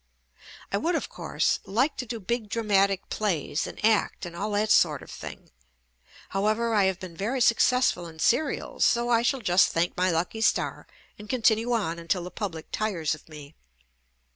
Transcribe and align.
I 0.71 0.77
would, 0.77 0.95
of 0.95 1.09
course, 1.09 1.59
like 1.63 1.95
to 1.97 2.07
do 2.07 2.19
big 2.19 2.49
dramatic 2.49 3.07
plays 3.09 3.67
and 3.67 3.77
act 3.85 4.25
and 4.25 4.35
all 4.35 4.49
that 4.53 4.71
sort 4.71 5.03
of 5.03 5.11
thing. 5.11 5.51
However, 6.29 6.73
I 6.73 6.85
have 6.85 6.99
been 6.99 7.15
very 7.15 7.39
successful 7.39 8.07
in 8.07 8.17
serials, 8.17 8.83
so 8.83 9.09
I 9.09 9.21
shall 9.21 9.41
just 9.41 9.69
thank 9.69 9.95
my 9.95 10.09
lucky 10.09 10.41
star 10.41 10.87
and 11.19 11.29
continue 11.29 11.71
on 11.73 11.99
until 11.99 12.23
the 12.23 12.31
public 12.31 12.71
tires 12.71 13.13
of 13.13 13.29
me. 13.29 13.53